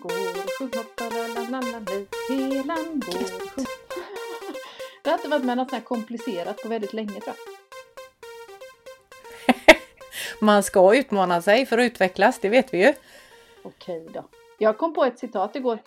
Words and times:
går, 0.00 0.58
sjung 0.58 0.70
hoppa 0.76 1.04
la 1.04 1.26
la 1.26 1.42
la 1.50 1.60
la 1.60 1.78
la, 1.78 2.06
helan 2.28 3.00
går, 3.06 3.50
sjung. 3.50 3.66
Det 5.02 5.10
har 5.10 5.18
inte 5.18 5.28
varit 5.28 5.44
med 5.44 5.56
något 5.56 5.70
sånt 5.70 5.82
här 5.82 5.88
komplicerat 5.88 6.62
på 6.62 6.68
väldigt 6.68 6.92
länge 6.92 7.20
tror 7.20 7.34
jag. 7.36 7.36
Man 10.40 10.62
ska 10.62 10.94
utmana 10.96 11.42
sig 11.42 11.66
för 11.66 11.78
att 11.78 11.82
utvecklas, 11.82 12.38
det 12.38 12.48
vet 12.48 12.74
vi 12.74 12.86
ju. 12.86 12.94
Okej 13.62 14.08
då. 14.14 14.24
Jag 14.58 14.78
kom 14.78 14.94
på 14.94 15.04
ett 15.04 15.18
citat 15.18 15.56
igår. 15.56 15.78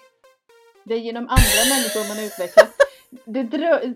Det 0.84 0.94
är 0.94 1.00
genom 1.00 1.24
andra 1.24 1.64
människor 1.70 2.08
man 2.08 2.20
utvecklas. 2.26 2.70
Det 3.26 3.44
drö... 3.44 3.94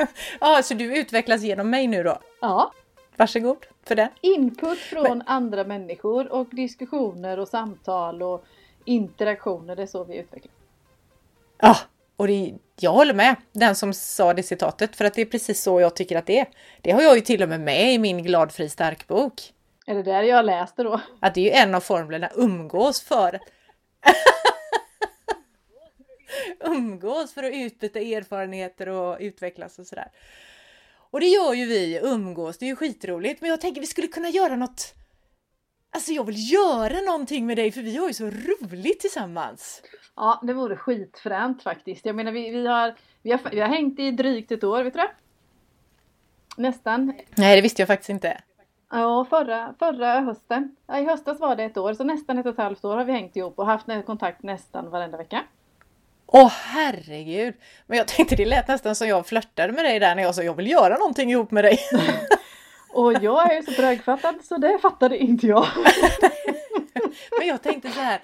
ja, 0.40 0.62
så 0.62 0.74
du 0.74 0.98
utvecklas 0.98 1.42
genom 1.42 1.70
mig 1.70 1.86
nu 1.86 2.02
då? 2.02 2.18
Ja. 2.40 2.72
Varsågod 3.16 3.66
för 3.88 3.94
det. 3.94 4.10
Input 4.20 4.78
från 4.78 5.02
Men... 5.02 5.22
andra 5.26 5.64
människor 5.64 6.32
och 6.32 6.46
diskussioner 6.50 7.38
och 7.38 7.48
samtal 7.48 8.22
och 8.22 8.44
interaktioner, 8.84 9.76
det 9.76 9.82
är 9.82 9.86
så 9.86 10.04
vi 10.04 10.16
utvecklas. 10.16 10.52
Ja, 11.58 11.76
och 12.16 12.26
det, 12.26 12.54
jag 12.80 12.92
håller 12.92 13.14
med 13.14 13.36
den 13.52 13.74
som 13.74 13.92
sa 13.92 14.34
det 14.34 14.42
citatet 14.42 14.96
för 14.96 15.04
att 15.04 15.14
det 15.14 15.22
är 15.22 15.26
precis 15.26 15.62
så 15.62 15.80
jag 15.80 15.96
tycker 15.96 16.16
att 16.16 16.26
det 16.26 16.38
är. 16.38 16.46
Det 16.80 16.90
har 16.90 17.02
jag 17.02 17.14
ju 17.14 17.20
till 17.20 17.42
och 17.42 17.48
med 17.48 17.60
med 17.60 17.94
i 17.94 17.98
min 17.98 18.22
Glad 18.24 18.52
fri 18.52 18.68
stark 18.68 19.06
bok. 19.06 19.52
Är 19.86 19.94
det 19.94 20.02
där 20.02 20.22
jag 20.22 20.44
läste 20.44 20.82
då? 20.82 21.00
Att 21.20 21.34
det 21.34 21.40
är 21.40 21.44
ju 21.44 21.50
en 21.50 21.74
av 21.74 21.80
formlerna, 21.80 22.30
umgås 22.34 23.02
för 23.02 23.40
umgås 26.60 27.34
för 27.34 27.42
att 27.42 27.54
utbyta 27.54 27.98
erfarenheter 27.98 28.88
och 28.88 29.16
utvecklas 29.20 29.78
och 29.78 29.86
sådär. 29.86 30.10
Och 31.16 31.20
det 31.20 31.26
gör 31.26 31.54
ju 31.54 31.66
vi, 31.66 32.00
umgås, 32.02 32.58
det 32.58 32.64
är 32.64 32.68
ju 32.68 32.76
skitroligt. 32.76 33.40
Men 33.40 33.50
jag 33.50 33.60
tänker 33.60 33.80
vi 33.80 33.86
skulle 33.86 34.08
kunna 34.08 34.28
göra 34.28 34.56
något 34.56 34.94
Alltså 35.90 36.12
jag 36.12 36.24
vill 36.24 36.52
göra 36.52 37.00
någonting 37.00 37.46
med 37.46 37.56
dig 37.56 37.72
för 37.72 37.82
vi 37.82 37.96
har 37.96 38.08
ju 38.08 38.14
så 38.14 38.24
roligt 38.24 39.00
tillsammans. 39.00 39.82
Ja, 40.16 40.40
det 40.42 40.52
vore 40.52 40.76
skitfränt 40.76 41.62
faktiskt. 41.62 42.06
Jag 42.06 42.16
menar 42.16 42.32
vi, 42.32 42.50
vi, 42.50 42.66
har, 42.66 42.94
vi, 43.22 43.30
har, 43.30 43.40
vi 43.50 43.60
har 43.60 43.68
hängt 43.68 43.98
i 43.98 44.10
drygt 44.10 44.52
ett 44.52 44.64
år, 44.64 44.84
vet 44.84 44.94
du 44.94 45.00
det? 45.00 45.10
Nästan. 46.56 47.12
Nej, 47.34 47.56
det 47.56 47.62
visste 47.62 47.82
jag 47.82 47.86
faktiskt 47.86 48.10
inte. 48.10 48.40
Ja, 48.90 49.26
förra, 49.30 49.74
förra 49.78 50.20
hösten. 50.20 50.76
Ja, 50.86 50.98
I 50.98 51.04
höstas 51.04 51.40
var 51.40 51.56
det 51.56 51.64
ett 51.64 51.76
år, 51.76 51.94
så 51.94 52.04
nästan 52.04 52.38
ett 52.38 52.46
och 52.46 52.52
ett 52.52 52.58
halvt 52.58 52.84
år 52.84 52.96
har 52.96 53.04
vi 53.04 53.12
hängt 53.12 53.36
ihop 53.36 53.58
och 53.58 53.66
haft 53.66 53.86
kontakt 54.06 54.42
nästan 54.42 54.90
varenda 54.90 55.18
vecka. 55.18 55.44
Åh 56.26 56.48
herregud! 56.48 57.54
Men 57.86 57.98
jag 57.98 58.08
tänkte 58.08 58.36
det 58.36 58.44
lät 58.44 58.68
nästan 58.68 58.94
som 58.94 59.08
jag 59.08 59.26
flörtade 59.26 59.72
med 59.72 59.84
dig 59.84 59.98
där 59.98 60.14
när 60.14 60.22
jag 60.22 60.34
sa 60.34 60.42
jag 60.42 60.54
vill 60.54 60.70
göra 60.70 60.96
någonting 60.96 61.30
ihop 61.30 61.50
med 61.50 61.64
dig. 61.64 61.78
Och 62.92 63.12
jag 63.12 63.52
är 63.52 63.56
ju 63.56 63.62
så 63.62 63.72
trögfattad 63.72 64.44
så 64.44 64.58
det 64.58 64.78
fattade 64.78 65.18
inte 65.18 65.46
jag. 65.46 65.66
Men 67.38 67.48
jag 67.48 67.62
tänkte 67.62 67.90
så 67.90 68.00
här, 68.00 68.20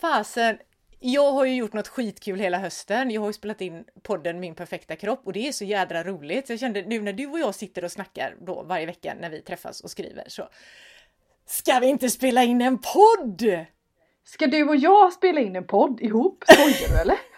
fasen, 0.00 0.58
jag 1.00 1.32
har 1.32 1.44
ju 1.44 1.54
gjort 1.54 1.72
något 1.72 1.88
skitkul 1.88 2.40
hela 2.40 2.58
hösten. 2.58 3.10
Jag 3.10 3.20
har 3.20 3.28
ju 3.28 3.32
spelat 3.32 3.60
in 3.60 3.84
podden 4.02 4.40
Min 4.40 4.54
perfekta 4.54 4.96
kropp 4.96 5.22
och 5.24 5.32
det 5.32 5.48
är 5.48 5.52
så 5.52 5.64
jädra 5.64 6.04
roligt. 6.04 6.46
Så 6.46 6.52
jag 6.52 6.60
kände 6.60 6.82
nu 6.82 7.00
när 7.00 7.12
du 7.12 7.26
och 7.26 7.38
jag 7.38 7.54
sitter 7.54 7.84
och 7.84 7.92
snackar 7.92 8.36
då 8.40 8.62
varje 8.62 8.86
vecka 8.86 9.14
när 9.20 9.30
vi 9.30 9.42
träffas 9.42 9.80
och 9.80 9.90
skriver 9.90 10.24
så 10.26 10.48
ska 11.46 11.78
vi 11.78 11.86
inte 11.86 12.10
spela 12.10 12.44
in 12.44 12.60
en 12.60 12.78
podd? 12.78 13.66
Ska 14.24 14.46
du 14.46 14.68
och 14.68 14.76
jag 14.76 15.12
spela 15.12 15.40
in 15.40 15.56
en 15.56 15.66
podd 15.66 16.00
ihop? 16.00 16.44
Skojar 16.48 16.88
du 16.88 17.00
eller? 17.00 17.29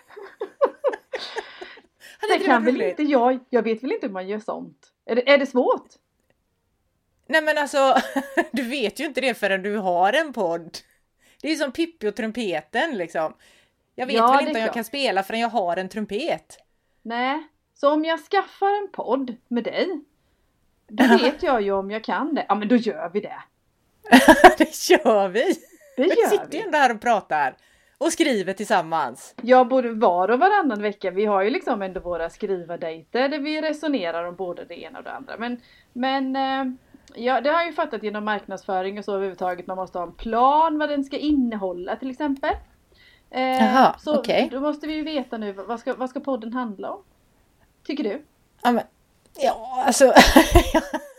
Det 2.28 2.38
kan 2.44 2.64
väl 2.64 2.82
inte 2.82 3.02
jag? 3.02 3.38
Jag 3.50 3.62
vet 3.62 3.82
väl 3.82 3.92
inte 3.92 4.06
hur 4.06 4.12
man 4.12 4.28
gör 4.28 4.38
sånt? 4.38 4.92
Är 5.06 5.16
det, 5.16 5.30
är 5.30 5.38
det 5.38 5.46
svårt? 5.46 5.88
Nej 7.26 7.42
men 7.42 7.58
alltså, 7.58 7.94
du 8.52 8.62
vet 8.62 9.00
ju 9.00 9.04
inte 9.04 9.20
det 9.20 9.34
förrän 9.34 9.62
du 9.62 9.76
har 9.76 10.12
en 10.12 10.32
podd. 10.32 10.78
Det 11.42 11.52
är 11.52 11.56
som 11.56 11.72
Pippi 11.72 12.08
och 12.08 12.16
trumpeten 12.16 12.96
liksom. 12.96 13.34
Jag 13.94 14.06
vet 14.06 14.16
ja, 14.16 14.32
väl 14.32 14.48
inte 14.48 14.58
om 14.58 14.64
jag 14.64 14.74
kan 14.74 14.84
spela 14.84 15.22
förrän 15.22 15.40
jag 15.40 15.48
har 15.48 15.76
en 15.76 15.88
trumpet. 15.88 16.58
Nej, 17.02 17.48
så 17.74 17.92
om 17.92 18.04
jag 18.04 18.20
skaffar 18.20 18.82
en 18.82 18.88
podd 18.92 19.36
med 19.48 19.64
dig, 19.64 20.00
då 20.88 21.04
vet 21.04 21.42
jag 21.42 21.62
ju 21.62 21.72
om 21.72 21.90
jag 21.90 22.04
kan 22.04 22.34
det. 22.34 22.46
Ja 22.48 22.54
men 22.54 22.68
då 22.68 22.76
gör 22.76 23.10
vi 23.12 23.20
det. 23.20 23.42
det 24.58 24.90
gör 24.90 25.28
vi! 25.28 25.54
Det 25.96 26.02
gör 26.02 26.30
vi 26.30 26.36
sitter 26.36 26.58
ju 26.58 26.60
ändå 26.60 26.78
här 26.78 26.94
och 26.94 27.00
pratar 27.00 27.56
och 28.02 28.12
skriver 28.12 28.52
tillsammans. 28.52 29.34
Ja, 29.42 29.64
både 29.64 29.92
var 29.92 30.30
och 30.30 30.38
varannan 30.38 30.82
vecka. 30.82 31.10
Vi 31.10 31.24
har 31.24 31.42
ju 31.42 31.50
liksom 31.50 31.82
ändå 31.82 32.00
våra 32.00 32.30
skrivardejter 32.30 33.28
där 33.28 33.38
vi 33.38 33.60
resonerar 33.60 34.24
om 34.24 34.34
både 34.34 34.64
det 34.64 34.82
ena 34.82 34.98
och 34.98 35.04
det 35.04 35.12
andra. 35.12 35.36
Men, 35.38 35.60
men 35.92 36.36
eh, 36.36 36.74
ja, 37.14 37.40
det 37.40 37.50
har 37.50 37.58
jag 37.58 37.66
ju 37.66 37.72
fattat 37.72 38.02
genom 38.02 38.24
marknadsföring 38.24 38.98
och 38.98 39.04
så 39.04 39.14
överhuvudtaget. 39.14 39.66
Man 39.66 39.76
måste 39.76 39.98
ha 39.98 40.06
en 40.06 40.14
plan 40.14 40.78
vad 40.78 40.88
den 40.88 41.04
ska 41.04 41.18
innehålla 41.18 41.96
till 41.96 42.10
exempel. 42.10 42.54
Eh, 43.30 43.40
Jaha, 43.40 43.96
så 43.98 44.18
okay. 44.18 44.48
då 44.48 44.60
måste 44.60 44.86
vi 44.86 44.94
ju 44.94 45.02
veta 45.02 45.38
nu 45.38 45.52
vad 45.52 45.80
ska, 45.80 45.94
vad 45.94 46.10
ska 46.10 46.20
podden 46.20 46.52
handla 46.52 46.90
om? 46.90 47.02
Tycker 47.86 48.04
du? 48.04 48.22
Ja, 48.62 48.72
men, 48.72 48.84
ja 49.38 49.84
alltså. 49.86 50.04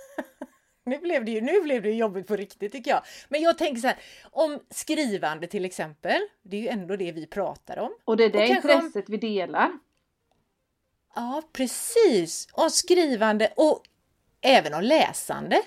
nu, 0.83 0.97
blev 0.97 1.25
det 1.25 1.31
ju, 1.31 1.41
nu 1.41 1.61
blev 1.61 1.81
det 1.81 1.91
jobbigt 1.91 2.27
på 2.27 2.35
riktigt 2.35 2.71
tycker 2.71 2.91
jag. 2.91 3.01
Men 3.29 3.41
jag 3.41 3.57
tänker 3.57 3.81
så 3.81 3.87
här, 3.87 3.97
om 4.31 4.59
skrivande 4.69 5.47
till 5.47 5.65
exempel. 5.65 6.21
Det 6.41 6.57
är 6.57 6.61
ju 6.61 6.67
ändå 6.67 6.95
det 6.95 7.11
vi 7.11 7.27
pratar 7.27 7.79
om. 7.79 7.91
Och 8.05 8.17
det 8.17 8.23
är 8.23 8.29
det 8.29 8.47
intresset 8.47 9.09
om... 9.09 9.11
vi 9.11 9.17
delar. 9.17 9.71
Ja, 11.15 11.41
precis. 11.53 12.47
Om 12.51 12.69
skrivande 12.69 13.53
och 13.55 13.83
även 14.41 14.73
om 14.73 14.81
läsande. 14.81 15.61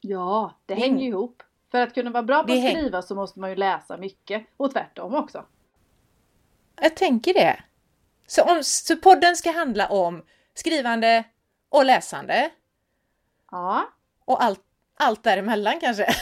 Ja, 0.00 0.54
det 0.66 0.74
mm. 0.74 0.82
hänger 0.82 1.02
ju 1.02 1.08
ihop. 1.08 1.42
För 1.70 1.80
att 1.80 1.94
kunna 1.94 2.10
vara 2.10 2.22
bra 2.22 2.42
på 2.44 2.52
att 2.52 2.70
skriva 2.70 3.02
så 3.02 3.14
måste 3.14 3.40
man 3.40 3.50
ju 3.50 3.56
läsa 3.56 3.96
mycket 3.96 4.46
och 4.56 4.72
tvärtom 4.72 5.14
också. 5.14 5.44
Jag 6.80 6.96
tänker 6.96 7.34
det. 7.34 7.62
Så, 8.26 8.42
om, 8.42 8.64
så 8.64 8.96
podden 8.96 9.36
ska 9.36 9.50
handla 9.50 9.88
om 9.88 10.22
skrivande 10.54 11.24
och 11.68 11.84
läsande. 11.84 12.50
Ja. 13.50 13.88
Och 14.26 14.42
allt, 14.44 14.60
allt 14.96 15.22
däremellan 15.22 15.80
kanske. 15.80 16.06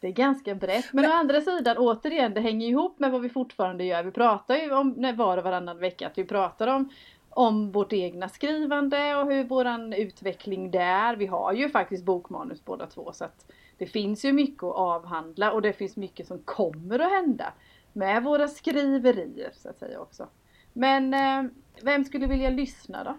Det 0.00 0.08
är 0.08 0.12
ganska 0.12 0.54
brett. 0.54 0.92
Men, 0.92 1.02
men 1.02 1.10
å 1.10 1.14
andra 1.14 1.40
sidan 1.40 1.78
återigen, 1.78 2.34
det 2.34 2.40
hänger 2.40 2.68
ihop 2.68 2.98
med 2.98 3.10
vad 3.10 3.20
vi 3.20 3.28
fortfarande 3.28 3.84
gör. 3.84 4.02
Vi 4.02 4.10
pratar 4.10 4.56
ju 4.56 4.74
om 4.74 5.14
var 5.16 5.38
och 5.38 5.44
varannan 5.44 5.78
vecka 5.78 6.06
att 6.06 6.18
vi 6.18 6.24
pratar 6.24 6.66
om 6.66 6.90
om 7.34 7.72
vårt 7.72 7.92
egna 7.92 8.28
skrivande 8.28 9.16
och 9.16 9.32
hur 9.32 9.44
våran 9.44 9.92
utveckling 9.92 10.70
där. 10.70 11.16
Vi 11.16 11.26
har 11.26 11.52
ju 11.52 11.68
faktiskt 11.68 12.04
bokmanus 12.04 12.64
båda 12.64 12.86
två 12.86 13.12
så 13.12 13.24
att 13.24 13.52
det 13.78 13.86
finns 13.86 14.24
ju 14.24 14.32
mycket 14.32 14.62
att 14.62 14.76
avhandla 14.76 15.52
och 15.52 15.62
det 15.62 15.72
finns 15.72 15.96
mycket 15.96 16.26
som 16.26 16.38
kommer 16.38 16.98
att 16.98 17.10
hända 17.10 17.52
med 17.92 18.22
våra 18.22 18.48
skriverier 18.48 19.50
så 19.52 19.68
att 19.68 19.78
säga 19.78 20.00
också. 20.00 20.28
Men 20.72 21.14
eh, 21.14 21.50
vem 21.82 22.04
skulle 22.04 22.26
vilja 22.26 22.50
lyssna 22.50 23.04
då? 23.04 23.16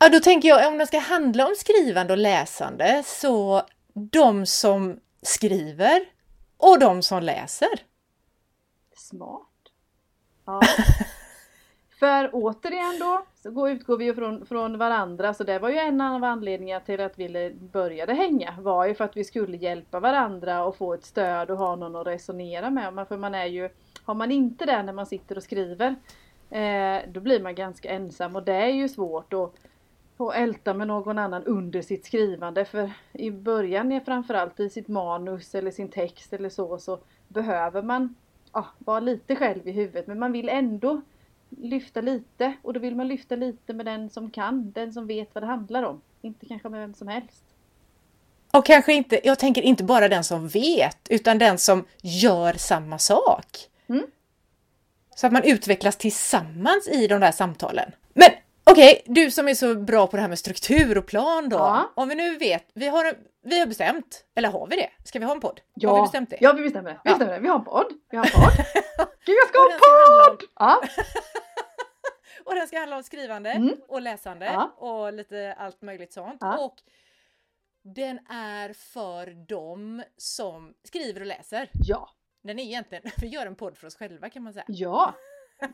Ja, 0.00 0.08
då 0.08 0.20
tänker 0.20 0.48
jag 0.48 0.68
om 0.72 0.78
det 0.78 0.86
ska 0.86 0.98
handla 0.98 1.46
om 1.46 1.54
skrivande 1.56 2.12
och 2.12 2.18
läsande 2.18 3.02
så 3.06 3.62
de 3.92 4.46
som 4.46 5.00
skriver 5.22 6.00
och 6.56 6.78
de 6.78 7.02
som 7.02 7.22
läser. 7.22 7.68
Smart. 8.96 9.42
Ja. 10.44 10.60
För 11.98 12.30
återigen 12.32 12.98
då, 13.00 13.24
så 13.42 13.68
utgår 13.68 13.96
vi 13.96 14.04
ju 14.04 14.14
från, 14.14 14.46
från 14.46 14.78
varandra 14.78 15.34
så 15.34 15.44
det 15.44 15.58
var 15.58 15.68
ju 15.68 15.78
en 15.78 16.00
av 16.00 16.24
anledningarna 16.24 16.84
till 16.84 17.00
att 17.00 17.18
vi 17.18 17.56
började 17.72 18.14
hänga. 18.14 18.54
Var 18.60 18.86
ju 18.86 18.94
för 18.94 19.04
att 19.04 19.16
vi 19.16 19.24
skulle 19.24 19.56
hjälpa 19.56 20.00
varandra 20.00 20.64
och 20.64 20.76
få 20.76 20.94
ett 20.94 21.04
stöd 21.04 21.50
och 21.50 21.58
ha 21.58 21.76
någon 21.76 21.96
att 21.96 22.06
resonera 22.06 22.70
med. 22.70 23.08
För 23.08 23.16
man 23.16 23.34
är 23.34 23.46
ju, 23.46 23.68
har 24.04 24.14
man 24.14 24.30
inte 24.30 24.66
det 24.66 24.82
när 24.82 24.92
man 24.92 25.06
sitter 25.06 25.36
och 25.36 25.42
skriver 25.42 25.96
eh, 26.50 27.02
då 27.08 27.20
blir 27.20 27.42
man 27.42 27.54
ganska 27.54 27.90
ensam 27.90 28.36
och 28.36 28.42
det 28.42 28.54
är 28.54 28.72
ju 28.72 28.88
svårt 28.88 29.32
att 30.20 30.34
älta 30.34 30.74
med 30.74 30.86
någon 30.86 31.18
annan 31.18 31.44
under 31.44 31.82
sitt 31.82 32.06
skrivande. 32.06 32.64
För 32.64 32.92
i 33.12 33.30
början 33.30 33.92
är 33.92 34.00
framförallt 34.00 34.60
i 34.60 34.70
sitt 34.70 34.88
manus 34.88 35.54
eller 35.54 35.70
sin 35.70 35.88
text 35.88 36.32
eller 36.32 36.48
så 36.48 36.78
så 36.78 36.98
behöver 37.28 37.82
man 37.82 38.14
ja, 38.52 38.66
vara 38.78 39.00
lite 39.00 39.36
själv 39.36 39.68
i 39.68 39.72
huvudet 39.72 40.06
men 40.06 40.18
man 40.18 40.32
vill 40.32 40.48
ändå 40.48 41.00
lyfta 41.48 42.00
lite 42.00 42.52
och 42.62 42.72
då 42.72 42.80
vill 42.80 42.96
man 42.96 43.08
lyfta 43.08 43.36
lite 43.36 43.72
med 43.74 43.86
den 43.86 44.10
som 44.10 44.30
kan, 44.30 44.72
den 44.72 44.92
som 44.92 45.06
vet 45.06 45.34
vad 45.34 45.42
det 45.42 45.46
handlar 45.46 45.82
om. 45.82 46.00
Inte 46.22 46.46
kanske 46.46 46.68
med 46.68 46.80
vem 46.80 46.94
som 46.94 47.08
helst. 47.08 47.44
Och 48.50 48.66
kanske 48.66 48.92
inte, 48.92 49.20
jag 49.24 49.38
tänker 49.38 49.62
inte 49.62 49.84
bara 49.84 50.08
den 50.08 50.24
som 50.24 50.48
vet, 50.48 50.98
utan 51.10 51.38
den 51.38 51.58
som 51.58 51.84
gör 52.02 52.52
samma 52.52 52.98
sak. 52.98 53.46
Mm. 53.88 54.06
Så 55.16 55.26
att 55.26 55.32
man 55.32 55.44
utvecklas 55.44 55.96
tillsammans 55.96 56.88
i 56.88 57.06
de 57.06 57.20
där 57.20 57.32
samtalen. 57.32 57.92
Men 58.14 58.30
okej, 58.70 59.02
okay, 59.02 59.24
du 59.24 59.30
som 59.30 59.48
är 59.48 59.54
så 59.54 59.74
bra 59.74 60.06
på 60.06 60.16
det 60.16 60.20
här 60.20 60.28
med 60.28 60.38
struktur 60.38 60.98
och 60.98 61.06
plan 61.06 61.48
då. 61.48 61.56
Ja. 61.56 61.92
Om 61.94 62.08
vi 62.08 62.14
nu 62.14 62.36
vet, 62.36 62.66
vi 62.74 62.88
har, 62.88 63.14
vi 63.42 63.58
har 63.58 63.66
bestämt, 63.66 64.24
eller 64.34 64.48
har 64.48 64.66
vi 64.66 64.76
det? 64.76 64.90
Ska 65.04 65.18
vi 65.18 65.24
ha 65.24 65.32
en 65.32 65.40
podd? 65.40 65.60
Ja, 65.74 65.90
har 65.90 65.96
vi 65.96 66.02
bestämt 66.02 66.30
det? 66.30 66.38
Ja, 66.40 66.52
vi 66.52 66.62
bestämmer 66.62 66.90
det. 66.90 67.00
Vi, 67.04 67.10
bestämmer 67.10 67.32
det. 67.32 67.40
vi 67.40 67.48
har 67.48 67.58
en 67.58 67.64
podd. 67.64 67.92
Vi 68.10 68.16
har 68.16 68.24
en 68.24 68.30
podd. 68.30 68.52
Gud, 69.26 69.36
jag 69.36 69.48
ska 69.48 69.58
ha 69.58 69.72
en 69.72 70.36
podd! 70.36 70.48
Ja. 70.54 70.82
och 72.44 72.54
den 72.54 72.66
ska 72.66 72.78
handla 72.78 72.96
om 72.96 73.02
skrivande 73.02 73.50
mm. 73.50 73.74
och 73.88 74.02
läsande 74.02 74.46
ja. 74.46 74.74
och 74.76 75.12
lite 75.12 75.54
allt 75.58 75.82
möjligt 75.82 76.12
sånt. 76.12 76.42
Och 76.58 76.74
den 77.94 78.18
är 78.30 78.72
för 78.72 79.46
dem 79.48 80.02
som 80.16 80.74
skriver 80.84 81.20
och 81.20 81.26
läser. 81.26 81.70
Ja. 81.72 82.10
Den 82.42 82.58
är 82.58 82.62
egentligen, 82.62 83.04
vi 83.20 83.26
gör 83.26 83.46
en 83.46 83.54
podd 83.54 83.76
för 83.76 83.86
oss 83.86 83.96
själva 83.96 84.30
kan 84.30 84.42
man 84.42 84.52
säga. 84.52 84.64
Ja. 84.68 85.14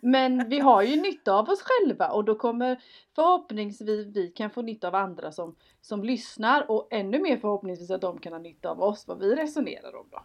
Men 0.00 0.48
vi 0.48 0.60
har 0.60 0.82
ju 0.82 1.00
nytta 1.00 1.32
av 1.32 1.48
oss 1.48 1.62
själva 1.62 2.08
och 2.08 2.24
då 2.24 2.34
kommer 2.34 2.82
förhoppningsvis 3.14 4.06
vi 4.06 4.28
kan 4.28 4.50
få 4.50 4.62
nytta 4.62 4.88
av 4.88 4.94
andra 4.94 5.32
som, 5.32 5.56
som 5.80 6.04
lyssnar 6.04 6.70
och 6.70 6.88
ännu 6.90 7.18
mer 7.18 7.36
förhoppningsvis 7.36 7.90
att 7.90 8.00
de 8.00 8.18
kan 8.18 8.32
ha 8.32 8.40
nytta 8.40 8.68
av 8.68 8.82
oss, 8.82 9.08
vad 9.08 9.18
vi 9.18 9.34
resonerar 9.34 9.96
om 9.96 10.06
då. 10.10 10.22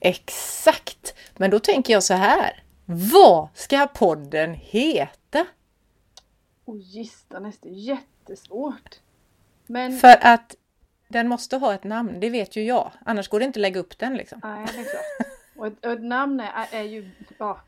Exakt! 0.00 1.14
Men 1.36 1.50
då 1.50 1.58
tänker 1.58 1.92
jag 1.92 2.02
så 2.02 2.14
här. 2.14 2.62
Vad 3.12 3.48
ska 3.54 3.86
podden 3.86 4.54
heta? 4.54 5.46
Och 6.64 6.76
gistan 6.76 7.52
det 7.62 7.68
är 7.68 7.72
jättesvårt. 7.72 9.00
Men... 9.66 9.98
För 9.98 10.16
att 10.20 10.56
den 11.08 11.28
måste 11.28 11.56
ha 11.56 11.74
ett 11.74 11.84
namn, 11.84 12.20
det 12.20 12.30
vet 12.30 12.56
ju 12.56 12.62
jag. 12.62 12.92
Annars 13.04 13.28
går 13.28 13.38
det 13.38 13.44
inte 13.44 13.58
att 13.58 13.62
lägga 13.62 13.80
upp 13.80 13.98
den 13.98 14.16
liksom. 14.16 14.40
Nej, 14.42 14.66
det 14.72 14.80
är 14.80 14.84
klart. 14.84 15.28
Och 15.56 15.66
ett, 15.66 15.86
och 15.86 15.92
ett 15.92 16.04
namn 16.04 16.40
är, 16.40 16.66
är 16.72 16.82
ju, 16.82 17.10
ja, 17.38 17.60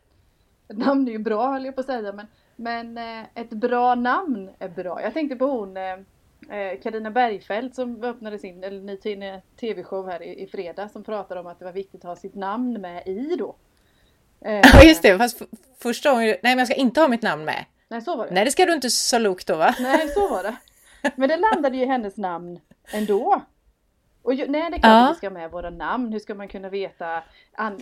ett 0.70 0.78
namn 0.78 1.08
är 1.08 1.12
ju 1.12 1.18
bra 1.18 1.52
höll 1.52 1.64
jag 1.64 1.74
på 1.74 1.80
att 1.80 1.86
säga 1.86 2.12
men, 2.12 2.26
men 2.56 2.98
eh, 2.98 3.26
ett 3.34 3.50
bra 3.50 3.94
namn 3.94 4.50
är 4.58 4.68
bra. 4.68 5.02
Jag 5.02 5.14
tänkte 5.14 5.36
på 5.36 5.46
hon 5.46 5.74
Karina 6.82 7.08
eh, 7.08 7.12
Bergfeldt 7.12 7.74
som 7.74 8.04
öppnade 8.04 8.38
sin 8.38 8.64
eller 8.64 8.80
ny 8.80 8.96
tv-show 9.60 10.10
här 10.10 10.22
i, 10.22 10.42
i 10.42 10.46
fredag 10.46 10.88
som 10.88 11.04
pratade 11.04 11.40
om 11.40 11.46
att 11.46 11.58
det 11.58 11.64
var 11.64 11.72
viktigt 11.72 12.04
att 12.04 12.08
ha 12.08 12.16
sitt 12.16 12.34
namn 12.34 12.80
med 12.80 13.06
i 13.06 13.36
då. 13.36 13.56
Eh, 14.40 14.60
ja 14.72 14.82
just 14.84 15.02
det, 15.02 15.18
fast 15.18 15.42
första 15.78 16.10
gången, 16.10 16.26
nej 16.26 16.38
men 16.42 16.58
jag 16.58 16.66
ska 16.66 16.76
inte 16.76 17.00
ha 17.00 17.08
mitt 17.08 17.22
namn 17.22 17.44
med. 17.44 17.64
Nej 17.88 18.00
så 18.00 18.16
var 18.16 18.26
det. 18.26 18.34
Nej 18.34 18.44
det 18.44 18.50
ska 18.50 18.66
du 18.66 18.72
inte 18.72 18.90
sa 18.90 19.18
Luke 19.18 19.44
då 19.46 19.56
va? 19.56 19.74
Nej 19.80 20.08
så 20.08 20.28
var 20.28 20.42
det. 20.42 20.56
Men 21.16 21.28
det 21.28 21.36
landade 21.36 21.76
ju 21.76 21.82
i 21.82 21.86
hennes 21.86 22.16
namn 22.16 22.60
ändå. 22.92 23.42
Och 24.22 24.34
ju, 24.34 24.48
nej 24.48 24.70
det 24.70 24.76
är 24.76 24.80
klart 24.80 24.82
ja. 24.82 25.04
att 25.04 25.16
vi 25.16 25.18
ska 25.18 25.30
med 25.30 25.50
våra 25.50 25.70
namn. 25.70 26.12
Hur 26.12 26.18
ska 26.18 26.34
man 26.34 26.48
kunna 26.48 26.68
veta? 26.68 27.22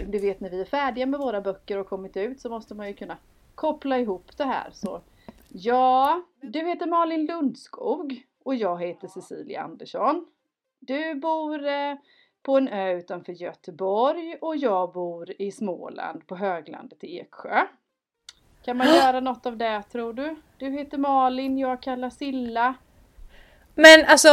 Du 0.06 0.18
vet 0.18 0.40
när 0.40 0.50
vi 0.50 0.60
är 0.60 0.64
färdiga 0.64 1.06
med 1.06 1.20
våra 1.20 1.40
böcker 1.40 1.78
och 1.78 1.88
kommit 1.88 2.16
ut 2.16 2.40
så 2.40 2.50
måste 2.50 2.74
man 2.74 2.88
ju 2.88 2.94
kunna 2.94 3.16
koppla 3.54 3.98
ihop 3.98 4.36
det 4.36 4.44
här. 4.44 4.70
Så 4.72 5.00
ja, 5.48 6.22
du 6.40 6.68
heter 6.68 6.86
Malin 6.86 7.26
Lundskog 7.26 8.22
och 8.44 8.54
jag 8.54 8.82
heter 8.82 9.08
Cecilia 9.08 9.62
Andersson. 9.62 10.26
Du 10.78 11.14
bor 11.14 11.66
eh, 11.66 11.94
på 12.42 12.56
en 12.56 12.68
ö 12.68 12.92
utanför 12.92 13.32
Göteborg 13.32 14.36
och 14.40 14.56
jag 14.56 14.92
bor 14.92 15.32
i 15.38 15.52
Småland 15.52 16.26
på 16.26 16.36
höglandet 16.36 17.04
i 17.04 17.18
Eksjö. 17.18 17.66
Kan 18.64 18.76
man 18.76 18.86
göra 18.94 19.20
något 19.20 19.46
av 19.46 19.56
det 19.56 19.82
tror 19.82 20.12
du? 20.12 20.36
Du 20.56 20.70
heter 20.70 20.98
Malin, 20.98 21.58
jag 21.58 21.82
kallar 21.82 22.10
Silla. 22.10 22.74
Men 23.74 24.04
alltså 24.06 24.28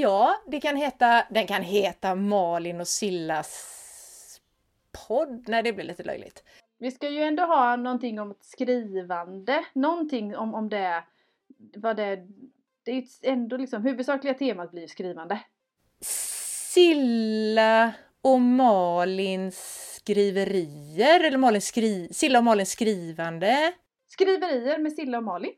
Ja, 0.00 0.42
det 0.46 0.60
kan 0.60 0.76
heta, 0.76 1.26
den 1.30 1.46
kan 1.46 1.62
heta 1.62 2.14
Malin 2.14 2.80
och 2.80 2.88
Sillas 2.88 4.40
podd. 5.08 5.44
Nej, 5.48 5.62
det 5.62 5.72
blir 5.72 5.84
lite 5.84 6.02
löjligt. 6.02 6.42
Vi 6.78 6.90
ska 6.90 7.08
ju 7.08 7.22
ändå 7.22 7.42
ha 7.42 7.76
någonting 7.76 8.20
om 8.20 8.34
skrivande, 8.40 9.64
någonting 9.72 10.36
om, 10.36 10.54
om 10.54 10.68
det, 10.68 11.04
vad 11.76 11.96
det, 11.96 12.26
det 12.82 12.90
är 12.90 12.94
ju 12.94 13.06
ändå 13.22 13.56
liksom, 13.56 13.82
huvudsakliga 13.82 14.34
temat 14.34 14.70
blir 14.70 14.86
skrivande. 14.86 15.40
Silla 16.00 17.92
och 18.20 18.40
Malins 18.40 19.94
skriverier, 19.94 21.24
eller 21.24 21.38
Malin 21.38 21.62
skri, 21.62 22.08
Silla 22.12 22.38
och 22.38 22.44
Malins 22.44 22.70
skrivande. 22.70 23.72
Skriverier 24.08 24.78
med 24.78 24.92
Silla 24.92 25.18
och 25.18 25.24
Malin? 25.24 25.52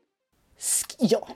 Sk 0.57 0.95
ja, 0.99 1.27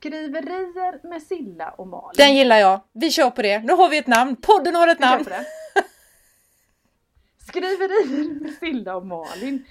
Skriverier 0.00 1.08
med 1.08 1.22
Silla 1.22 1.70
och 1.70 1.86
Malin. 1.86 2.14
Den 2.16 2.36
gillar 2.36 2.58
jag. 2.58 2.80
Vi 2.92 3.10
kör 3.10 3.30
på 3.30 3.42
det. 3.42 3.58
Nu 3.58 3.72
har 3.72 3.88
vi 3.88 3.98
ett 3.98 4.06
namn. 4.06 4.36
Podden 4.36 4.74
har 4.74 4.88
ett 4.88 5.00
vi 5.00 5.04
namn. 5.04 5.24
Skriverier 7.48 8.40
med 8.40 8.54
Silla 8.60 8.96
och 8.96 9.06
Malin. 9.06 9.64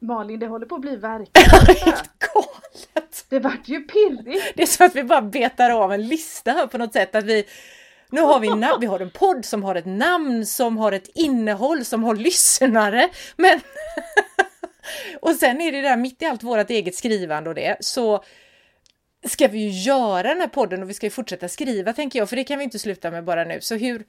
Malin, 0.00 0.38
det 0.38 0.46
håller 0.46 0.66
på 0.66 0.74
att 0.74 0.80
bli 0.80 0.96
verklighet. 0.96 2.02
Det 3.28 3.38
vart 3.38 3.68
ju 3.68 3.80
pirrigt. 3.80 4.52
Det 4.56 4.62
är 4.62 4.66
som 4.66 4.86
att 4.86 4.96
vi 4.96 5.04
bara 5.04 5.22
betar 5.22 5.70
av 5.70 5.92
en 5.92 6.08
lista 6.08 6.50
här 6.50 6.66
på 6.66 6.78
något 6.78 6.92
sätt. 6.92 7.14
Att 7.14 7.24
vi, 7.24 7.44
nu 8.10 8.20
har 8.20 8.40
vi, 8.40 8.48
namn, 8.48 8.80
vi 8.80 8.86
har 8.86 9.00
en 9.00 9.10
podd 9.10 9.44
som 9.44 9.62
har 9.62 9.74
ett 9.74 9.86
namn, 9.86 10.46
som 10.46 10.78
har 10.78 10.92
ett 10.92 11.10
innehåll, 11.14 11.84
som 11.84 12.04
har 12.04 12.14
lyssnare. 12.14 13.08
Men 13.36 13.60
och 15.20 15.34
sen 15.34 15.60
är 15.60 15.72
det 15.72 15.80
där 15.80 15.96
mitt 15.96 16.22
i 16.22 16.26
allt 16.26 16.42
vårt 16.42 16.70
eget 16.70 16.94
skrivande 16.94 17.50
och 17.50 17.54
det 17.54 17.76
så 17.80 18.24
ska 19.24 19.48
vi 19.48 19.58
ju 19.58 19.70
göra 19.70 20.28
den 20.28 20.40
här 20.40 20.48
podden 20.48 20.82
och 20.82 20.90
vi 20.90 20.94
ska 20.94 21.06
ju 21.06 21.10
fortsätta 21.10 21.48
skriva 21.48 21.92
tänker 21.92 22.18
jag, 22.18 22.28
för 22.28 22.36
det 22.36 22.44
kan 22.44 22.58
vi 22.58 22.64
inte 22.64 22.78
sluta 22.78 23.10
med 23.10 23.24
bara 23.24 23.44
nu. 23.44 23.60
Så 23.60 23.74
hur, 23.74 24.04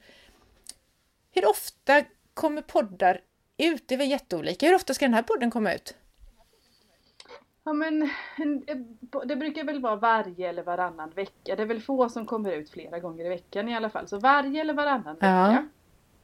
hur 1.34 1.48
ofta 1.48 2.02
kommer 2.34 2.62
poddar 2.62 3.20
ut? 3.56 3.88
Det 3.88 3.94
är 3.94 3.98
väl 3.98 4.10
jätteolika. 4.10 4.66
Hur 4.66 4.74
ofta 4.74 4.94
ska 4.94 5.04
den 5.04 5.14
här 5.14 5.22
podden 5.22 5.50
komma 5.50 5.74
ut? 5.74 5.94
Ja 7.64 7.72
men 7.72 8.10
det 9.24 9.36
brukar 9.36 9.64
väl 9.64 9.80
vara 9.80 9.96
varje 9.96 10.48
eller 10.48 10.62
varannan 10.62 11.10
vecka. 11.10 11.56
Det 11.56 11.62
är 11.62 11.66
väl 11.66 11.82
få 11.82 12.08
som 12.08 12.26
kommer 12.26 12.52
ut 12.52 12.70
flera 12.70 12.98
gånger 12.98 13.24
i 13.24 13.28
veckan 13.28 13.68
i 13.68 13.76
alla 13.76 13.90
fall. 13.90 14.08
Så 14.08 14.18
varje 14.18 14.60
eller 14.60 14.74
varannan 14.74 15.14
vecka. 15.14 15.26
Ja. 15.26 15.64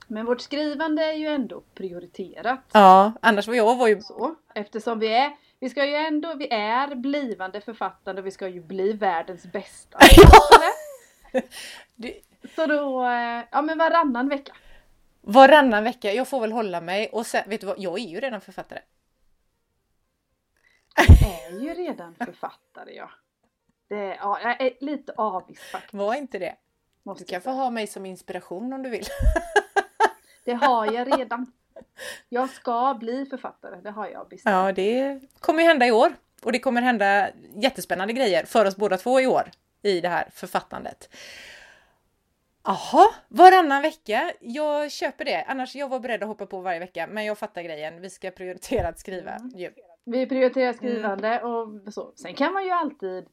Men 0.06 0.26
vårt 0.26 0.40
skrivande 0.40 1.04
är 1.04 1.12
ju 1.12 1.26
ändå 1.26 1.62
prioriterat. 1.74 2.60
Ja, 2.72 3.12
annars 3.20 3.48
var 3.48 3.54
jag 3.54 3.76
var 3.76 3.88
ju... 3.88 4.00
Så, 4.00 4.34
eftersom 4.54 4.98
vi 4.98 5.12
är 5.12 5.32
vi 5.62 5.70
ska 5.70 5.86
ju 5.86 5.94
ändå, 5.94 6.34
vi 6.34 6.48
är 6.50 6.94
blivande 6.94 7.60
författare 7.60 8.18
och 8.18 8.26
vi 8.26 8.30
ska 8.30 8.48
ju 8.48 8.60
bli 8.60 8.92
världens 8.92 9.46
bästa 9.46 9.98
författare. 10.14 10.72
Så 12.54 12.66
då, 12.66 13.04
eh, 13.04 13.44
ja 13.50 13.62
men 13.62 13.78
varannan 13.78 14.28
vecka. 14.28 14.56
Varannan 15.20 15.84
vecka, 15.84 16.12
jag 16.12 16.28
får 16.28 16.40
väl 16.40 16.52
hålla 16.52 16.80
mig 16.80 17.08
och 17.08 17.26
sen, 17.26 17.42
vet 17.46 17.60
du 17.60 17.66
vad, 17.66 17.78
jag 17.78 17.98
är 17.98 18.06
ju 18.06 18.20
redan 18.20 18.40
författare. 18.40 18.80
Du 20.96 21.26
är 21.26 21.60
ju 21.60 21.74
redan 21.74 22.14
författare 22.14 22.94
ja. 22.94 23.10
Det, 23.88 24.16
ja 24.20 24.40
jag 24.42 24.60
är 24.60 24.72
lite 24.80 25.12
avis 25.12 25.60
faktiskt. 25.60 25.94
Var 25.94 26.14
inte 26.14 26.38
det. 26.38 26.56
Måste 27.02 27.24
du 27.24 27.28
kan 27.28 27.40
få 27.40 27.50
ha 27.50 27.70
mig 27.70 27.86
som 27.86 28.06
inspiration 28.06 28.72
om 28.72 28.82
du 28.82 28.90
vill. 28.90 29.06
Det 30.44 30.52
har 30.52 30.92
jag 30.92 31.18
redan. 31.18 31.52
Jag 32.28 32.50
ska 32.50 32.96
bli 33.00 33.26
författare, 33.26 33.80
det 33.80 33.90
har 33.90 34.08
jag 34.08 34.28
bestämt. 34.28 34.52
Ja, 34.52 34.72
det 34.72 35.20
kommer 35.40 35.62
ju 35.62 35.68
hända 35.68 35.86
i 35.86 35.92
år. 35.92 36.12
Och 36.42 36.52
det 36.52 36.58
kommer 36.58 36.82
hända 36.82 37.28
jättespännande 37.54 38.12
grejer 38.12 38.44
för 38.44 38.64
oss 38.64 38.76
båda 38.76 38.96
två 38.96 39.20
i 39.20 39.26
år 39.26 39.50
i 39.82 40.00
det 40.00 40.08
här 40.08 40.28
författandet. 40.32 41.08
Jaha, 42.64 43.14
varannan 43.28 43.82
vecka. 43.82 44.32
Jag 44.40 44.92
köper 44.92 45.24
det. 45.24 45.44
Annars 45.48 45.74
jag 45.74 45.88
var 45.88 46.00
beredd 46.00 46.22
att 46.22 46.28
hoppa 46.28 46.46
på 46.46 46.60
varje 46.60 46.78
vecka, 46.78 47.06
men 47.10 47.24
jag 47.24 47.38
fattar 47.38 47.62
grejen. 47.62 48.00
Vi 48.00 48.10
ska 48.10 48.30
prioritera 48.30 48.88
att 48.88 48.98
skriva. 48.98 49.30
Mm. 49.30 49.72
Vi 50.04 50.26
prioriterar 50.26 50.72
skrivande 50.72 51.28
mm. 51.28 51.80
och 51.86 51.94
så. 51.94 52.12
Sen 52.16 52.34
kan 52.34 52.52
man 52.52 52.64
ju 52.64 52.70
alltid 52.70 53.26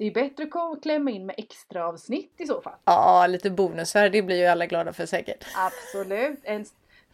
det 0.00 0.06
är 0.06 0.10
bättre 0.10 0.44
att 0.44 0.82
klämma 0.82 1.10
in 1.10 1.26
med 1.26 1.34
extra 1.38 1.88
avsnitt 1.88 2.34
i 2.38 2.46
så 2.46 2.60
fall. 2.60 2.78
Ja, 2.84 3.26
lite 3.26 3.50
bonusar, 3.50 4.08
det 4.08 4.22
blir 4.22 4.36
ju 4.36 4.46
alla 4.46 4.66
glada 4.66 4.92
för 4.92 5.06
säkert. 5.06 5.44
Absolut. 5.56 6.40
En 6.42 6.64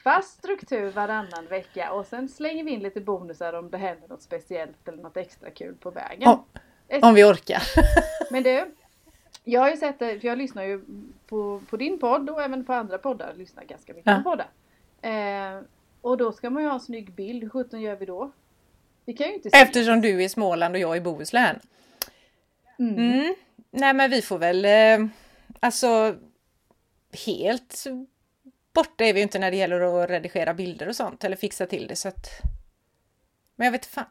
fast 0.06 0.38
struktur 0.38 0.90
varannan 0.90 1.46
vecka 1.46 1.92
och 1.92 2.06
sen 2.06 2.28
slänger 2.28 2.64
vi 2.64 2.70
in 2.70 2.80
lite 2.80 3.00
bonusar 3.00 3.52
om 3.52 3.70
det 3.70 3.78
händer 3.78 4.08
något 4.08 4.22
speciellt 4.22 4.88
eller 4.88 5.02
något 5.02 5.16
extra 5.16 5.50
kul 5.50 5.74
på 5.74 5.90
vägen. 5.90 6.28
Om, 6.28 6.44
om 7.02 7.14
vi 7.14 7.24
orkar. 7.24 7.62
Men 8.30 8.42
du, 8.42 8.74
jag 9.44 9.60
har 9.60 9.70
ju 9.70 9.76
sett 9.76 9.98
det, 9.98 10.20
för 10.20 10.28
jag 10.28 10.38
lyssnar 10.38 10.64
ju 10.64 10.80
på, 11.26 11.62
på 11.70 11.76
din 11.76 11.98
podd 11.98 12.30
och 12.30 12.42
även 12.42 12.64
på 12.64 12.72
andra 12.72 12.98
poddar, 12.98 13.34
lyssnar 13.36 13.64
ganska 13.64 13.94
mycket 13.94 14.12
ja. 14.12 14.16
på 14.16 14.30
poddar. 14.30 14.48
Eh, 15.02 15.62
och 16.00 16.16
då 16.16 16.32
ska 16.32 16.50
man 16.50 16.62
ju 16.62 16.68
ha 16.68 16.74
en 16.74 16.80
snygg 16.80 17.12
bild, 17.12 17.42
hur 17.42 17.50
sjutton 17.50 17.80
gör 17.80 17.96
vi 17.96 18.06
då? 18.06 18.30
Vi 19.04 19.12
kan 19.12 19.28
ju 19.28 19.34
inte 19.34 19.50
se. 19.50 19.56
Eftersom 19.56 20.00
du 20.00 20.10
är 20.10 20.24
i 20.24 20.28
Småland 20.28 20.74
och 20.74 20.80
jag 20.80 20.92
är 20.92 20.96
i 20.96 21.00
Bohuslän. 21.00 21.60
Mm. 22.78 22.94
Mm. 22.94 23.34
Nej 23.70 23.94
men 23.94 24.10
vi 24.10 24.22
får 24.22 24.38
väl, 24.38 24.64
eh, 24.64 25.08
alltså 25.60 26.16
helt 27.26 27.86
borta 28.76 29.04
är 29.04 29.12
vi 29.12 29.20
ju 29.20 29.22
inte 29.22 29.38
när 29.38 29.50
det 29.50 29.56
gäller 29.56 30.02
att 30.02 30.10
redigera 30.10 30.54
bilder 30.54 30.88
och 30.88 30.96
sånt 30.96 31.24
eller 31.24 31.36
fixa 31.36 31.66
till 31.66 31.86
det 31.86 31.96
så 31.96 32.08
att... 32.08 32.28
Men 33.56 33.64
jag 33.64 33.72
vet 33.72 33.86
fan. 33.86 34.04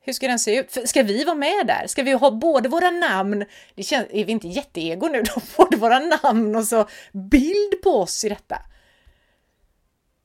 Hur 0.00 0.12
ska 0.12 0.28
den 0.28 0.38
se 0.38 0.58
ut? 0.58 0.88
Ska 0.88 1.02
vi 1.02 1.24
vara 1.24 1.36
med 1.36 1.66
där? 1.66 1.86
Ska 1.86 2.02
vi 2.02 2.12
ha 2.12 2.30
både 2.30 2.68
våra 2.68 2.90
namn, 2.90 3.44
det 3.74 3.82
känns, 3.82 4.06
är 4.10 4.24
vi 4.24 4.32
inte 4.32 4.48
jätteego 4.48 5.08
nu 5.08 5.22
då? 5.22 5.40
Både 5.64 5.76
våra 5.76 5.98
namn 5.98 6.56
och 6.56 6.64
så 6.64 6.86
bild 7.12 7.82
på 7.82 7.90
oss 7.90 8.24
i 8.24 8.28
detta? 8.28 8.56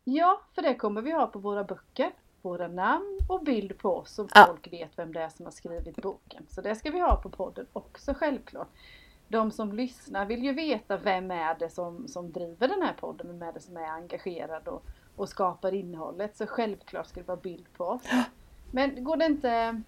Ja, 0.04 0.42
för 0.56 0.62
det 0.62 0.76
kommer 0.76 1.02
vi 1.02 1.12
ha 1.12 1.28
på 1.28 1.40
våra 1.40 1.64
böcker. 1.64 2.12
Våra 2.42 2.68
namn 2.68 3.20
och 3.30 3.44
bild 3.44 3.78
på 3.78 3.98
oss 3.98 4.14
så 4.14 4.28
ja. 4.34 4.46
folk 4.48 4.74
vet 4.74 4.92
vem 4.96 5.14
det 5.14 5.22
är 5.22 5.30
som 5.30 5.46
har 5.46 5.52
skrivit 5.52 5.96
boken. 5.96 6.46
Så 6.50 6.62
det 6.62 6.76
ska 6.76 6.92
vi 6.92 7.00
ha 7.00 7.16
på 7.16 7.30
podden 7.30 7.66
också 7.74 8.14
självklart 8.14 8.70
de 9.28 9.52
som 9.52 9.74
lyssnar 9.74 10.26
vill 10.26 10.44
ju 10.44 10.54
veta 10.54 10.98
vem 10.98 11.32
är 11.32 11.56
det 11.60 11.70
som, 11.70 12.08
som 12.08 12.32
driver 12.32 12.68
den 12.68 12.82
här 12.82 12.94
podden, 12.94 13.28
vem 13.28 13.50
är 13.50 13.54
det 13.54 13.60
som 13.60 13.78
är 13.78 13.88
engagerad 13.88 14.68
och, 14.68 14.84
och 15.16 15.30
skapar 15.30 15.74
innehållet. 15.74 16.38
Så 16.38 16.48
självklart 16.48 17.08
ska 17.08 17.20
det 17.20 17.28
vara 17.28 17.38
bild 17.38 17.74
på 17.78 17.84
oss. 17.86 18.02
Men 18.72 19.04
går 19.04 19.18
det 19.18 19.26
inte, 19.26 19.82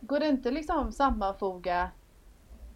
går 0.00 0.20
det 0.20 0.28
inte 0.28 0.50
liksom 0.50 0.92
sammanfoga 0.92 1.90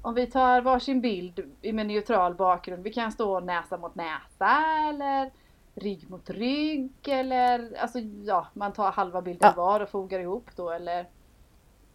om 0.02 0.14
vi 0.14 0.26
tar 0.26 0.60
varsin 0.60 1.00
bild 1.00 1.52
med 1.62 1.86
neutral 1.86 2.34
bakgrund. 2.34 2.82
Vi 2.82 2.92
kan 2.92 3.12
stå 3.12 3.40
näsa 3.40 3.76
mot 3.76 3.94
näsa 3.94 4.62
eller 4.88 5.30
rygg 5.74 6.10
mot 6.10 6.30
rygg 6.30 6.92
eller 7.08 7.76
alltså 7.80 7.98
ja, 8.24 8.46
man 8.52 8.72
tar 8.72 8.92
halva 8.92 9.22
bilden 9.22 9.52
Ja. 9.56 9.62
var 9.62 9.80
och 9.80 9.88
fogar 9.88 10.20
ihop 10.20 10.50
då 10.56 10.70
eller 10.70 11.00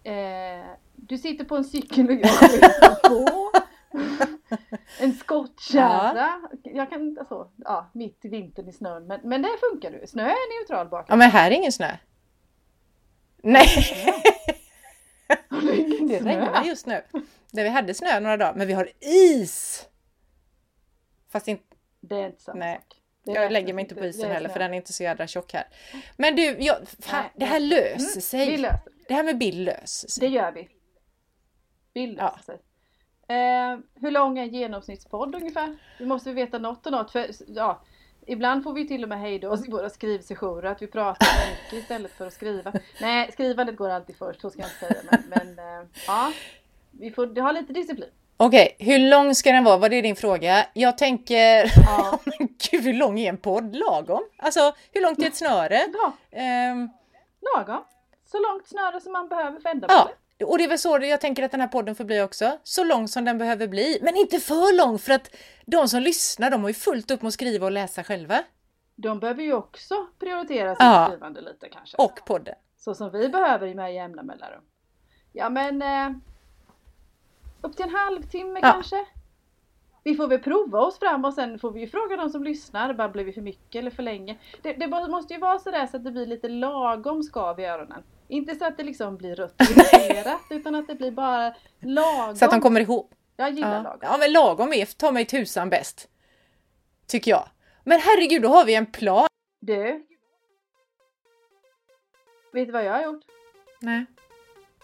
eh, 0.04 0.66
Du 0.96 1.18
sitter 1.18 1.46
på 1.46 1.56
en 1.56 1.64
cykel 1.64 2.08
och 2.08 2.14
jag 2.14 2.30
sitter 2.52 3.10
på 3.10 3.52
En 5.04 5.14
skottkärra. 5.14 6.42
Jag 6.64 6.90
kan 6.90 7.18
alltså, 7.20 7.52
ja 7.58 7.90
mitt 7.94 8.26
i 8.26 8.28
vintern 8.30 8.70
i 8.70 8.74
snön 8.74 9.08
men, 9.08 9.20
men 9.24 9.42
det 9.42 9.50
funkar 9.72 9.92
ju. 9.92 10.08
Snö 10.08 10.24
är 10.24 10.62
neutral 10.62 10.86
Ja 10.86 10.90
bakgrund. 10.90 11.20
men 11.20 11.32
här 11.32 11.52
är 11.52 11.56
ingen 11.56 11.72
snö. 11.72 11.98
Nej, 13.44 13.68
det 16.08 16.20
regnar 16.20 16.64
just 16.64 16.86
nu. 16.86 17.02
Där 17.52 17.64
vi 17.64 17.70
hade 17.70 17.94
snö 17.94 18.20
några 18.20 18.38
dagar, 18.38 18.54
men 18.54 18.68
vi 18.68 18.74
har 18.74 18.90
is! 19.00 19.86
Fast 21.32 21.48
inte, 21.48 21.64
Det 22.02 22.16
är 22.16 22.26
inte 22.26 22.42
samma 22.44 22.60
Nej. 22.60 22.76
sak. 22.76 23.00
Det 23.26 23.32
jag 23.32 23.52
lägger 23.52 23.74
mig 23.74 23.82
inte 23.82 23.96
på 23.96 24.02
Det 24.02 24.08
isen 24.08 24.32
heller 24.32 24.50
för 24.50 24.60
den 24.60 24.74
är 24.74 24.78
inte 24.78 24.94
så 24.94 25.04
jädra 25.04 25.28
tjock 25.28 25.54
här. 25.54 25.68
Men 26.18 26.36
du, 26.36 26.42
jag, 26.60 26.78
fan, 27.00 27.22
Nej, 27.24 27.32
det 27.36 27.46
här 27.46 27.60
nej. 27.60 27.70
löser 27.70 27.96
Mm, 28.12 28.22
sig. 28.22 28.58
Löser 28.58 28.74
det. 28.74 28.92
Det 29.08 29.14
här 29.14 29.24
med 29.24 29.38
bild 29.38 29.58
löser 29.66 30.08
Det 30.08 30.12
sig. 30.12 30.30
gör 30.30 30.52
vi. 30.52 30.70
Bild 31.94 32.20
Ja. 32.20 32.24
löser 32.38 32.44
sig. 32.54 32.60
Eh, 33.28 33.80
hur 34.02 34.12
lång 34.12 34.40
är 34.40 34.44
en 34.44 34.54
genomsnittspodd 34.54 35.36
ungefär? 35.36 35.78
Vi 36.00 36.06
måste 36.06 36.32
veta 36.32 36.58
något 36.58 36.86
och 36.86 36.92
något. 36.92 37.12
För, 37.12 37.28
ja, 37.48 37.82
ibland 38.28 38.64
får 38.64 38.74
vi 38.74 38.88
till 38.88 39.04
och 39.04 39.10
med 39.10 39.20
hejda 39.20 39.50
oss 39.50 39.68
i 39.68 39.72
våra 39.72 39.90
skrivsessioner 39.90 40.64
att 40.64 40.82
vi 40.82 40.88
pratar 40.88 41.28
mycket 41.52 41.74
istället 41.74 42.12
för 42.12 42.28
att 42.28 42.34
skriva. 42.34 42.74
Nej, 43.02 43.32
skrivandet 43.32 43.78
går 43.78 43.90
alltid 43.90 44.16
först, 44.18 44.42
så 44.42 44.50
ska 44.50 44.62
jag 44.62 44.70
inte 44.70 45.02
säga. 45.02 45.20
Men, 45.30 45.56
men 45.56 45.80
eh, 45.82 45.88
ja, 46.08 46.32
vi 46.92 47.12
får 47.12 47.42
ha 47.42 47.52
lite 47.52 47.74
disciplin. 47.74 48.10
Okej, 48.38 48.76
hur 48.80 49.00
lång 49.00 49.36
ska 49.36 49.52
den 49.52 49.64
vara? 49.64 49.78
Var 49.78 49.90
det 49.90 50.02
din 50.02 50.16
fråga? 50.16 50.66
Jag 50.74 50.98
tänker... 50.98 51.72
Ja. 51.88 52.20
Men 52.26 52.48
Gud, 52.72 52.84
hur 52.84 52.94
lång 52.94 53.20
är 53.20 53.30
en 53.30 53.38
podd? 53.38 53.76
Lagom? 53.76 54.24
Alltså, 54.38 54.74
hur 54.92 55.02
långt 55.02 55.20
är 55.20 55.28
ett 55.28 55.36
snöre? 55.36 55.82
Ja, 55.94 56.14
Ehm, 56.32 56.90
lagom. 57.56 57.84
Så 58.32 58.40
långt 58.40 58.68
snöre 58.68 59.02
som 59.02 59.12
man 59.12 59.28
behöver 59.28 59.60
för 59.60 59.70
ja, 59.70 59.72
ändamålet. 59.72 60.18
Och 60.46 60.58
det 60.58 60.64
är 60.64 60.68
väl 60.68 60.80
så 60.80 61.00
jag 61.02 61.22
tänker 61.22 61.44
att 61.44 61.52
den 61.52 61.62
här 61.62 61.68
podden 61.68 61.96
får 61.96 62.04
bli 62.04 62.22
också. 62.22 62.58
Så 62.64 62.84
lång 62.84 63.08
som 63.08 63.26
den 63.26 63.38
behöver 63.38 63.68
bli. 63.68 64.00
Men 64.02 64.16
inte 64.16 64.40
för 64.40 64.78
lång 64.78 65.00
för 65.00 65.14
att 65.14 65.36
de 65.66 65.88
som 65.88 66.02
lyssnar, 66.02 66.52
de 66.52 66.62
har 66.62 66.70
ju 66.70 66.74
fullt 66.74 67.12
upp 67.12 67.22
med 67.22 67.28
att 67.28 67.34
skriva 67.34 67.66
och 67.66 67.72
läsa 67.72 68.04
själva. 68.04 68.44
De 68.96 69.20
behöver 69.20 69.44
ju 69.44 69.54
också 69.54 70.08
prioritera 70.20 70.76
sitt 70.76 70.84
Ja. 70.84 71.06
skrivande 71.10 71.42
lite 71.42 71.70
kanske. 71.70 71.98
Och 71.98 72.20
podden. 72.26 72.56
Så 72.78 72.96
som 72.96 73.12
vi 73.12 73.30
behöver 73.30 73.76
med 73.76 73.94
jämna 73.96 74.24
mellanrum. 74.24 74.64
Ja 75.32 75.50
men 75.50 75.82
eh, 75.82 76.18
upp 77.62 77.76
till 77.76 77.86
en 77.86 77.96
halvtimme 77.96 78.60
Ja. 78.64 78.72
kanske. 78.72 79.06
Vi 80.04 80.16
får 80.16 80.28
väl 80.28 80.40
prova 80.40 80.80
oss 80.80 81.00
fram 81.00 81.26
och 81.26 81.34
sen 81.34 81.60
får 81.60 81.72
vi 81.72 81.80
ju 81.80 81.88
fråga 81.88 82.18
de 82.18 82.30
som 82.30 82.44
lyssnar. 82.44 82.94
Bara 82.94 83.10
blir 83.10 83.24
vi 83.24 83.34
för 83.34 83.42
mycket 83.42 83.80
eller 83.80 83.92
för 83.92 84.04
länge? 84.04 84.38
Det, 84.62 84.74
det 84.74 84.88
måste 84.88 85.34
ju 85.34 85.40
vara 85.40 85.60
sådär 85.60 85.88
så 85.88 85.98
att 85.98 86.04
det 86.04 86.12
blir 86.12 86.26
lite 86.26 86.48
lagom 86.50 87.24
skav 87.24 87.60
i 87.60 87.66
öronen. 87.66 88.04
Inte 88.28 88.56
så 88.56 88.66
att 88.66 88.78
det 88.78 88.84
liksom 88.84 89.18
blir 89.18 89.36
rött 89.36 89.56
utan 90.50 90.76
att 90.76 90.88
det 90.88 90.96
blir 90.96 91.12
bara 91.12 91.54
lagom. 91.80 92.36
Så 92.36 92.46
att 92.46 92.52
de 92.52 92.62
kommer 92.62 92.82
ihop. 92.82 93.14
Jag 93.36 93.52
gillar 93.52 93.76
Ja, 93.76 93.82
lagom. 93.84 94.00
ja 94.02 94.18
men 94.18 94.32
lagom 94.32 94.74
är 94.74 94.86
ta 94.86 95.12
mig 95.12 95.26
tusan 95.26 95.70
bäst. 95.70 96.10
Tycker 97.08 97.32
jag. 97.32 97.48
Men 97.84 98.00
herregud, 98.00 98.42
då 98.42 98.50
har 98.50 98.66
vi 98.66 98.76
en 98.76 98.86
plan. 98.86 99.28
Du. 99.62 100.06
Vet 102.54 102.68
du 102.68 102.72
vad 102.72 102.84
jag 102.86 102.94
har 102.94 103.04
gjort? 103.04 103.24
Nej. 103.82 104.06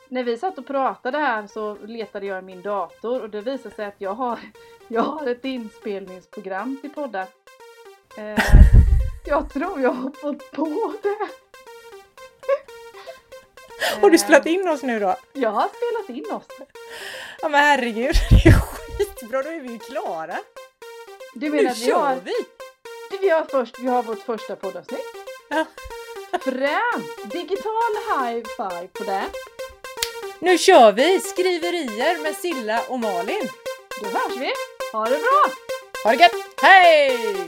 När 0.09 0.23
vi 0.23 0.37
satt 0.37 0.57
och 0.57 0.67
pratade 0.67 1.17
här 1.17 1.47
så 1.47 1.77
letade 1.85 2.25
jag 2.25 2.39
i 2.39 2.45
min 2.45 2.61
dator 2.61 3.21
och 3.21 3.29
det 3.29 3.41
visade 3.41 3.75
sig 3.75 3.85
att 3.85 3.95
jag 4.01 4.13
har, 4.13 4.39
jag 4.87 5.01
har 5.01 5.27
ett 5.27 5.45
inspelningsprogram 5.45 6.77
till 6.81 6.89
poddar. 6.93 7.27
Eh, 8.17 8.39
jag 9.25 9.49
tror 9.53 9.81
jag 9.81 9.91
har 9.91 10.11
fått 10.11 10.51
på 10.51 10.93
det. 11.03 11.17
Har 14.01 14.09
du 14.09 14.17
spelat 14.17 14.45
in 14.45 14.67
oss 14.67 14.83
nu 14.83 14.99
då? 14.99 15.15
Jag 15.33 15.49
har 15.49 15.69
spelat 15.69 16.17
in 16.17 16.31
oss. 16.31 16.43
Ja 17.41 17.49
men 17.49 17.59
herregud, 17.61 18.15
det 18.43 18.49
är 18.49 18.53
skitbra, 18.53 19.43
då 19.43 19.49
är 19.49 19.59
vi 19.59 19.71
ju 19.71 19.79
klara. 19.79 20.37
Du 21.33 21.49
Nu 21.49 21.55
menar 21.55 21.71
att 21.71 21.77
vi 21.77 21.85
kör 21.85 21.95
har, 21.95 22.15
vi! 22.23 22.31
vi 23.21 23.29
har, 23.29 23.45
först, 23.45 23.79
vi 23.79 23.87
har 23.87 24.03
vårt 24.03 24.21
första 24.25 24.55
poddavsnitt. 24.55 25.05
Ja. 25.49 25.65
Fränt! 26.43 27.31
Digital 27.31 27.93
high 28.09 28.43
five 28.57 28.87
på 28.93 29.03
det. 29.03 29.23
Nu 30.39 30.57
kör 30.57 30.91
vi 30.91 31.19
skriverier 31.19 32.23
med 32.23 32.35
Silla 32.35 32.81
och 32.87 32.99
Malin. 32.99 33.49
Då 34.01 34.07
hörs 34.09 34.37
vi. 34.37 34.51
Ha 34.91 35.05
det 35.05 35.17
bra! 35.17 35.51
Ha 36.03 36.11
det 36.11 36.21
gött! 36.23 36.31
Hej! 36.61 37.45